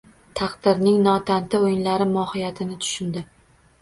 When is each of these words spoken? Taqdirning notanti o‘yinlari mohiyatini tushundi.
Taqdirning 0.37 0.95
notanti 1.07 1.61
o‘yinlari 1.67 2.09
mohiyatini 2.17 2.79
tushundi. 2.87 3.25